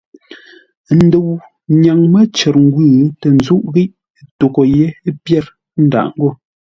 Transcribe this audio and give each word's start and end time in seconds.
Ndəu 1.03 1.29
nyaŋ 1.81 1.99
mə́ 2.13 2.23
cər 2.37 2.55
ngwʉ̂ 2.65 2.87
tə 3.19 3.27
nzúʼ 3.37 3.63
ghíʼ 3.73 3.91
toghʼə́ 4.39 4.65
yé 4.75 4.85
pyêr, 5.25 5.45
ə́ 5.77 5.81
ndǎʼ 5.85 6.05
ngô. 6.17 6.29